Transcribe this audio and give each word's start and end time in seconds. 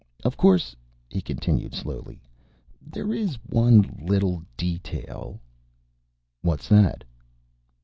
"Of 0.23 0.35
course," 0.35 0.75
he 1.09 1.21
continued 1.21 1.75
slowly, 1.75 2.23
"there's 2.81 3.35
one 3.45 3.81
little 4.03 4.41
detail...." 4.57 5.39
"What's 6.41 6.67
that?" 6.69 7.03